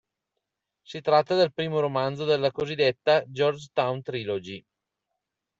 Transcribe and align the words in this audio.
Si 0.83 0.99
tratta 0.99 1.35
del 1.35 1.53
primo 1.53 1.79
romanzo 1.79 2.25
della 2.25 2.49
cosiddetta 2.51 3.23
"Georgetown 3.27 4.01
Trilogy". 4.01 4.65